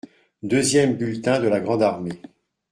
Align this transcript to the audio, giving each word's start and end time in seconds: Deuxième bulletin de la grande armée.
Deuxième 0.41 0.95
bulletin 0.97 1.39
de 1.39 1.47
la 1.47 1.59
grande 1.59 1.83
armée. 1.83 2.23